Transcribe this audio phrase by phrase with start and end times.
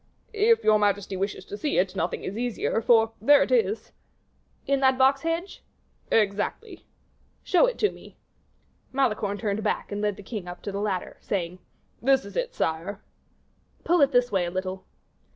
[0.33, 3.91] "If your majesty wishes to see it, nothing is easier, for there it is."
[4.65, 5.63] "In that box hedge?"
[6.09, 6.87] "Exactly."
[7.43, 8.17] "Show it to me."
[8.91, 11.59] Malicorne turned back, and led the king up to the ladder, saying,
[12.01, 13.03] "This is it, sire."
[13.83, 14.87] "Pull it this way a little."